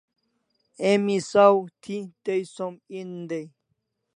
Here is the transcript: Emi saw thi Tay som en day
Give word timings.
Emi 0.89 1.15
saw 1.31 1.55
thi 1.83 1.97
Tay 2.23 2.41
som 2.55 2.73
en 2.99 3.11
day 3.29 3.47